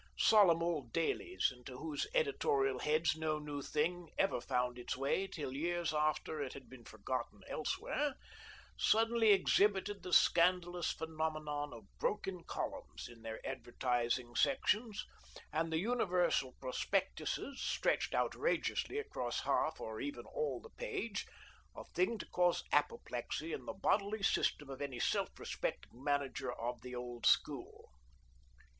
Solemn 0.17 0.63
old 0.63 0.91
dailies, 0.91 1.51
into 1.55 1.77
whose 1.77 2.07
editorial 2.15 2.79
heads 2.79 3.15
no 3.15 3.37
new 3.37 3.61
thing 3.61 4.09
ever 4.17 4.41
found 4.41 4.79
its 4.79 4.97
way 4.97 5.27
till 5.27 5.53
years 5.53 5.93
after 5.93 6.41
it 6.41 6.53
had 6.53 6.67
been 6.67 6.83
forgotten 6.83 7.41
elsewhere, 7.47 8.15
suddenly 8.75 9.31
exhibited 9.31 10.01
the 10.01 10.11
scandalous 10.11 10.91
phenomenon 10.91 11.71
of 11.71 11.85
"broken 11.99 12.43
columns" 12.45 13.07
in 13.07 13.21
their 13.21 13.45
advertising 13.45 14.35
sections, 14.35 15.05
and 15.53 15.71
the 15.71 15.77
universal 15.77 16.55
prospectuses 16.59 17.61
stretched 17.61 18.15
outrageously 18.15 18.97
across 18.97 19.41
half 19.41 19.79
or 19.79 20.01
even 20.01 20.25
all 20.25 20.59
the 20.59 20.71
page— 20.83 21.27
a 21.75 21.83
thing 21.93 22.17
to 22.17 22.25
cause 22.29 22.63
apoplexy 22.71 23.53
in 23.53 23.65
the 23.67 23.73
bodily 23.73 24.23
system 24.23 24.67
of 24.67 24.81
any 24.81 24.99
self 24.99 25.29
respecting 25.37 26.03
manager 26.03 26.51
of 26.51 26.81
the 26.81 26.95
old 26.95 27.23
school. 27.27 27.91